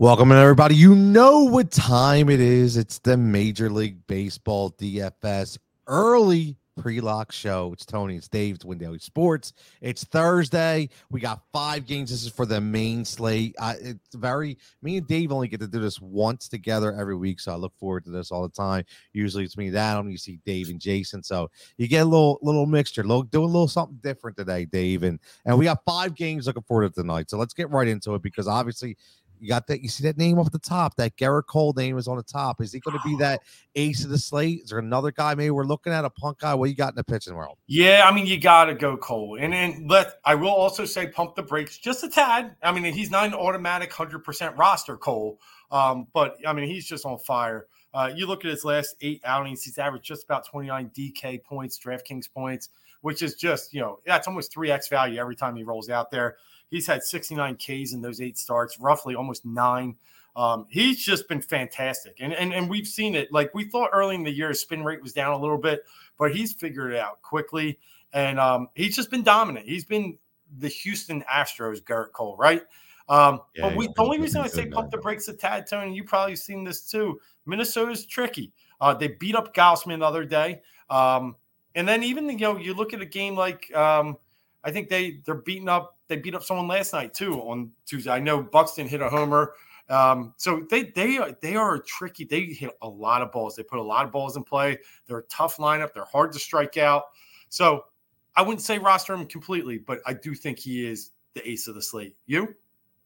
[0.00, 0.76] Welcome, everybody.
[0.76, 2.76] You know what time it is.
[2.76, 7.72] It's the Major League Baseball DFS early pre-lock show.
[7.72, 9.54] It's Tony, it's Dave, it's Win Sports.
[9.80, 10.88] It's Thursday.
[11.10, 12.10] We got five games.
[12.10, 13.56] This is for the main slate.
[13.60, 17.50] It's very me and Dave only get to do this once together every week, so
[17.50, 18.84] I look forward to this all the time.
[19.12, 20.08] Usually it's me and Adam.
[20.08, 23.02] You see Dave and Jason, so you get a little little mixture.
[23.02, 26.62] Little do a little something different today, Dave, and and we got five games looking
[26.62, 27.30] forward to tonight.
[27.30, 28.96] So let's get right into it because obviously
[29.40, 29.82] you got that.
[29.82, 30.96] You see that name off the top.
[30.96, 32.60] That Gerrit Cole name is on the top.
[32.60, 33.42] Is he going to be that
[33.74, 34.62] ace of the slate?
[34.62, 36.54] Is there another guy maybe we're looking at a punk guy?
[36.54, 37.58] What you got in the pitching world?
[37.66, 41.08] Yeah, I mean you got to go Cole, and then let I will also say
[41.08, 42.56] pump the brakes just a tad.
[42.62, 46.86] I mean he's not an automatic hundred percent roster Cole, um, but I mean he's
[46.86, 47.66] just on fire.
[47.94, 51.42] Uh, you look at his last eight outings; he's averaged just about twenty nine DK
[51.42, 52.68] points, DraftKings points,
[53.00, 56.10] which is just you know that's almost three x value every time he rolls out
[56.10, 56.36] there.
[56.70, 59.96] He's had 69 Ks in those eight starts, roughly almost nine.
[60.36, 62.18] Um, he's just been fantastic.
[62.20, 63.32] And, and and we've seen it.
[63.32, 65.80] Like we thought early in the year, his spin rate was down a little bit,
[66.16, 67.78] but he's figured it out quickly.
[68.12, 69.66] And um, he's just been dominant.
[69.66, 70.16] He's been
[70.58, 72.62] the Houston Astros, Gerrit Cole, right?
[73.08, 75.94] Um, yeah, but we, the only reason I say pump the brakes a tad, Tony,
[75.94, 77.18] you probably seen this too.
[77.46, 78.52] Minnesota's tricky.
[78.80, 80.60] Uh, they beat up Gausman the other day.
[80.90, 81.36] Um,
[81.74, 84.16] and then even you know, you look at a game like um,
[84.64, 88.10] I think they they're beating up they beat up someone last night too on Tuesday.
[88.10, 89.52] I know Buxton hit a homer.
[89.88, 92.24] Um, so they they are they are tricky.
[92.24, 93.56] They hit a lot of balls.
[93.56, 94.78] They put a lot of balls in play.
[95.06, 95.94] They're a tough lineup.
[95.94, 97.04] They're hard to strike out.
[97.48, 97.84] So
[98.36, 101.74] I wouldn't say roster him completely, but I do think he is the ace of
[101.74, 102.16] the slate.
[102.26, 102.54] You?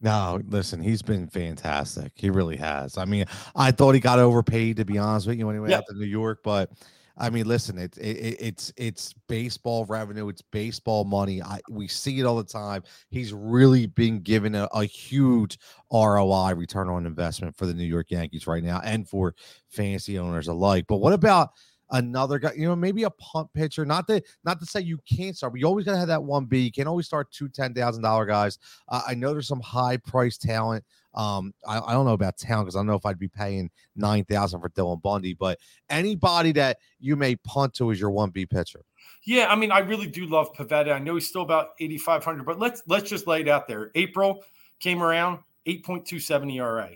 [0.00, 2.12] No, listen, he's been fantastic.
[2.14, 2.96] He really has.
[2.96, 5.74] I mean, I thought he got overpaid to be honest with you when he went
[5.74, 6.70] out to New York, but
[7.16, 11.42] I mean, listen, it's it, it's it's baseball revenue, it's baseball money.
[11.42, 12.82] I we see it all the time.
[13.10, 15.58] He's really been given a, a huge
[15.92, 19.34] ROI return on investment for the New York Yankees right now, and for
[19.68, 20.86] fantasy owners alike.
[20.88, 21.50] But what about
[21.92, 23.84] another guy, you know, maybe a punt pitcher.
[23.84, 26.44] Not that not to say you can't start, but you always gotta have that one
[26.46, 26.60] B.
[26.60, 28.58] You can't always start two ten thousand dollar guys.
[28.88, 30.84] Uh, I know there's some high price talent
[31.14, 33.70] um, I, I don't know about town because I don't know if I'd be paying
[33.96, 35.58] nine thousand for Dylan Bundy, but
[35.88, 38.84] anybody that you may punt to is your one B pitcher.
[39.24, 40.92] Yeah, I mean, I really do love Pivetta.
[40.92, 43.66] I know he's still about eighty five hundred, but let's let's just lay it out
[43.66, 43.90] there.
[43.94, 44.44] April
[44.78, 46.90] came around eight point two seven ERA,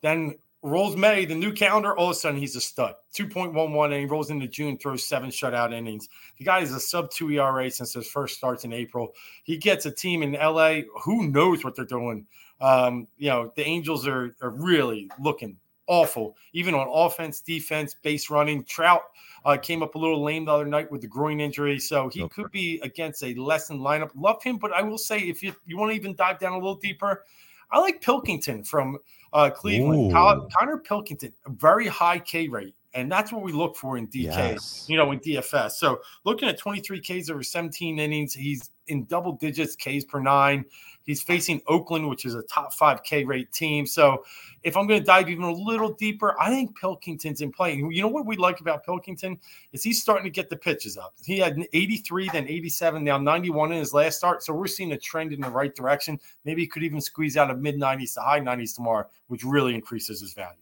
[0.00, 2.94] then rolls May, the new calendar, all of a sudden he's a stud.
[3.14, 6.08] 2.11, and he rolls into June, throws seven shutout innings.
[6.38, 9.14] The guy is a sub two ERA since his first starts in April.
[9.44, 10.80] He gets a team in LA.
[11.04, 12.26] Who knows what they're doing?
[12.60, 18.30] Um, you know, the Angels are, are really looking awful, even on offense, defense, base
[18.30, 18.62] running.
[18.64, 19.02] Trout
[19.44, 22.22] uh, came up a little lame the other night with the groin injury, so he
[22.22, 22.34] okay.
[22.34, 24.10] could be against a lessened lineup.
[24.14, 26.56] Love him, but I will say, if you, you want to even dive down a
[26.56, 27.24] little deeper,
[27.70, 28.98] I like Pilkington from
[29.32, 30.12] uh, Cleveland.
[30.12, 30.14] Ooh.
[30.14, 32.74] Konnor Pilkington, a very high K rate.
[32.94, 34.86] And that's what we look for in DK, yes.
[34.88, 35.72] you know, in DFS.
[35.72, 40.64] So looking at 23 Ks over 17 innings, he's in double digits Ks per nine.
[41.02, 43.86] He's facing Oakland, which is a top five K rate team.
[43.86, 44.24] So
[44.62, 47.74] if I'm going to dive even a little deeper, I think Pilkington's in play.
[47.74, 49.38] You know what we like about Pilkington
[49.72, 51.14] is he's starting to get the pitches up.
[51.24, 54.42] He had 83, then 87, now 91 in his last start.
[54.42, 56.20] So we're seeing a trend in the right direction.
[56.44, 59.74] Maybe he could even squeeze out of mid 90s to high 90s tomorrow, which really
[59.74, 60.58] increases his value.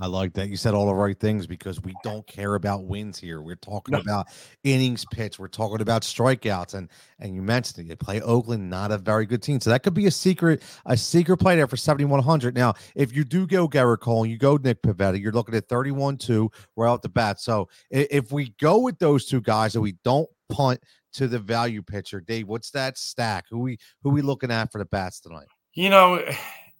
[0.00, 0.48] I like that.
[0.48, 3.42] You said all the right things because we don't care about wins here.
[3.42, 3.98] We're talking no.
[3.98, 4.28] about
[4.62, 5.40] innings pitch.
[5.40, 6.74] We're talking about strikeouts.
[6.74, 6.88] And
[7.18, 7.88] and you mentioned it.
[7.88, 9.60] They play Oakland, not a very good team.
[9.60, 12.54] So that could be a secret, a secret play there for 7,100.
[12.54, 15.68] Now, if you do go Gerrit Cole and you go Nick Pivetta, you're looking at
[15.68, 17.40] 31-2 right out the bat.
[17.40, 20.80] So if we go with those two guys and we don't punt
[21.14, 23.46] to the value pitcher, Dave, what's that stack?
[23.50, 25.48] Who we who we looking at for the bats tonight?
[25.74, 26.24] You know,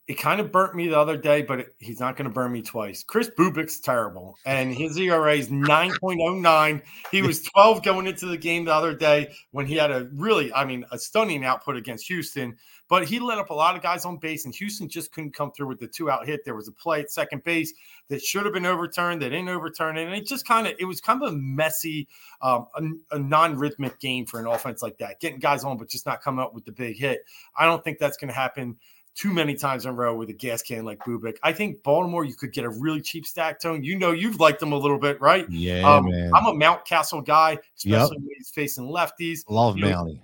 [0.08, 2.50] it kind of burnt me the other day, but it, he's not going to burn
[2.50, 3.04] me twice.
[3.04, 6.82] Kris Bubic's terrible, and his ERA is 9.09.
[7.12, 10.50] He was 12 going into the game the other day when he had a really,
[10.50, 12.56] I mean, a stunning output against Houston,
[12.88, 15.52] but he let up a lot of guys on base, and Houston just couldn't come
[15.52, 16.42] through with the two out hit.
[16.42, 17.74] There was a play at second base
[18.08, 20.86] that should have been overturned, that didn't overturn it, and it just kind of, it
[20.86, 22.08] was kind of a messy,
[22.40, 25.90] um, a, a non rhythmic game for an offense like that, getting guys on, but
[25.90, 27.26] just not coming up with the big hit.
[27.54, 28.78] I don't think that's going to happen
[29.18, 31.38] too many times in a row with a gas can like Bubic.
[31.42, 33.82] I think Baltimore, you could get a really cheap stack tone.
[33.82, 35.44] You know, you've liked them a little bit, right?
[35.50, 36.30] Yeah, um, man.
[36.32, 38.10] I'm a Mountcastle guy, especially yep.
[38.10, 39.40] when he's facing lefties.
[39.48, 40.20] Love you Mountie.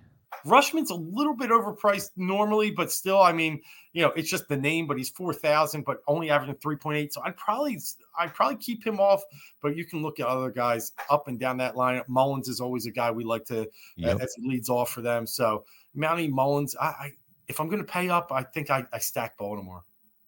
[0.46, 3.62] Rutschman's a little bit overpriced normally, but still, I mean,
[3.94, 4.86] you know, it's just the name.
[4.86, 7.12] But he's four thousand, but only averaging three point eight.
[7.14, 7.80] So I'd probably,
[8.16, 9.24] I'd probably keep him off.
[9.60, 12.08] But you can look at other guys up and down that lineup.
[12.08, 14.16] Mullins is always a guy we like to yep.
[14.16, 15.26] uh, as he leads off for them.
[15.26, 15.64] So
[15.96, 17.12] Mountie Mullins, I, I
[17.48, 19.84] if I'm going to pay up, I think I, I stack Baltimore.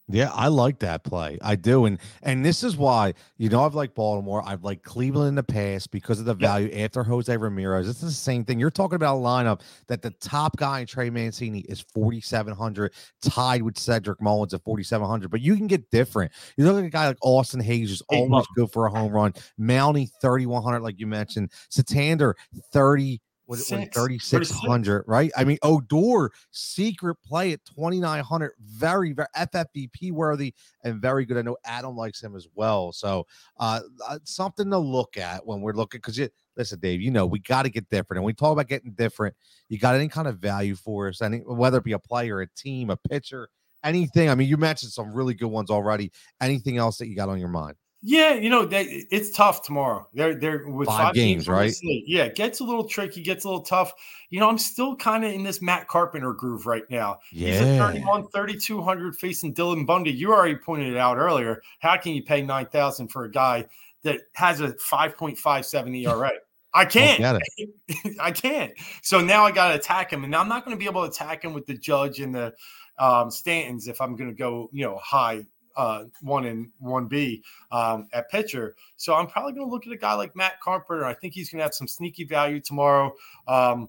[0.08, 1.36] Yeah, I like that play.
[1.42, 1.84] I do.
[1.86, 4.40] And and this is why, you know, I've liked Baltimore.
[4.46, 6.84] I've liked Cleveland in the past because of the value yep.
[6.84, 7.88] after Jose Ramirez.
[7.88, 8.60] It's the same thing.
[8.60, 13.62] You're talking about a lineup that the top guy in Trey Mancini is 4,700, tied
[13.62, 15.28] with Cedric Mullins at 4,700.
[15.28, 16.30] But you can get different.
[16.56, 19.34] You look at a guy like Austin Hays, who's almost good for a home run.
[19.58, 21.50] Mounty, 3,100, like you mentioned.
[21.68, 22.36] Santander,
[22.72, 25.30] 30 was it 3600 right?
[25.36, 30.54] I mean Odor secret play at 2900 very very ffvp worthy
[30.84, 31.36] and very good.
[31.36, 32.92] I know adam likes him as well.
[32.92, 33.26] So
[33.58, 37.26] uh, uh something to look at when we're looking because you listen dave you know
[37.26, 38.18] we got to get different.
[38.18, 39.34] And we talk about getting different
[39.68, 41.22] you got any kind of value for us?
[41.22, 43.48] Any whether it be a player a team a pitcher
[43.84, 44.28] anything?
[44.28, 46.10] I mean you mentioned some really good ones already.
[46.40, 47.76] Anything else that you got on your mind
[48.08, 50.06] yeah, you know, they, it's tough tomorrow.
[50.14, 51.74] They're they're with five, five games, right?
[51.82, 53.92] Yeah, it gets a little tricky, gets a little tough.
[54.30, 57.18] You know, I'm still kind of in this Matt Carpenter groove right now.
[57.32, 57.48] Yeah.
[57.48, 60.12] He's at 31, 3,200 facing Dylan Bundy.
[60.12, 61.60] You already pointed it out earlier.
[61.80, 63.66] How can you pay 9,000 for a guy
[64.04, 66.30] that has a 5.57 ERA?
[66.72, 67.40] I can't.
[68.20, 68.72] I can't.
[69.02, 71.10] So now I got to attack him, and I'm not going to be able to
[71.10, 72.54] attack him with the Judge and the
[73.00, 75.44] um, Stantons if I'm going to go, you know, high
[75.76, 78.74] uh, one and one B um, at pitcher.
[78.96, 81.04] So I'm probably going to look at a guy like Matt Carpenter.
[81.04, 83.14] I think he's going to have some sneaky value tomorrow.
[83.46, 83.88] Um,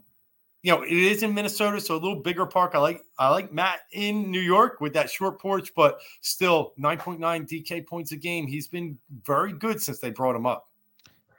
[0.63, 2.74] you know, it is in Minnesota, so a little bigger park.
[2.75, 7.19] I like I like Matt in New York with that short porch, but still 9.9
[7.19, 8.48] DK points a game.
[8.48, 10.68] He's been very good since they brought him up.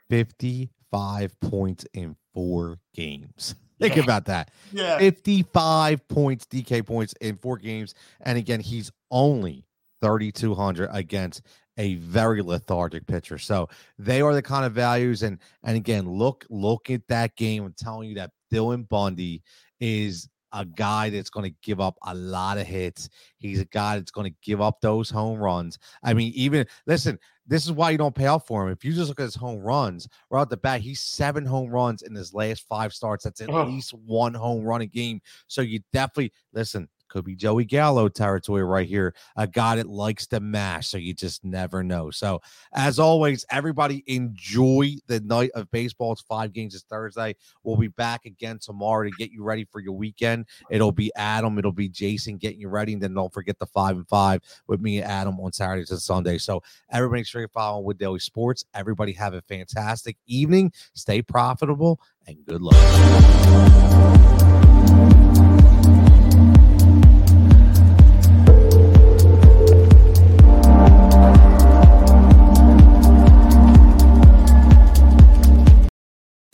[0.09, 3.55] 55 points in four games.
[3.79, 4.03] Think yeah.
[4.03, 4.51] about that.
[4.73, 4.97] Yeah.
[4.97, 7.95] 55 points, DK points in four games.
[8.21, 9.63] And again, he's only
[10.01, 11.41] 3,200 against
[11.77, 13.37] a very lethargic pitcher.
[13.37, 15.23] So they are the kind of values.
[15.23, 17.65] And and again, look look at that game.
[17.65, 19.43] I'm telling you that Dylan Bundy
[19.79, 23.09] is a guy that's going to give up a lot of hits.
[23.37, 25.77] He's a guy that's going to give up those home runs.
[26.03, 28.71] I mean, even listen, this is why you don't pay off for him.
[28.71, 31.69] If you just look at his home runs right out the bat, he's seven home
[31.69, 33.23] runs in his last five starts.
[33.23, 33.63] That's at oh.
[33.63, 35.21] least one home run a game.
[35.47, 36.89] So you definitely listen.
[37.09, 39.13] Could be Joey Gallo territory right here.
[39.35, 42.11] A guy that likes to mash, so you just never know.
[42.11, 42.41] So,
[42.73, 46.13] as always, everybody enjoy the night of baseball.
[46.13, 47.35] It's five games this Thursday.
[47.63, 50.45] We'll be back again tomorrow to get you ready for your weekend.
[50.69, 52.93] It'll be Adam, it'll be Jason getting you ready.
[52.93, 55.99] And then don't forget the five and five with me and Adam on Saturdays and
[55.99, 56.37] Sunday.
[56.37, 56.61] So,
[56.91, 58.63] everybody, straight following with Daily Sports.
[58.73, 60.71] Everybody have a fantastic evening.
[60.93, 62.75] Stay profitable and good luck.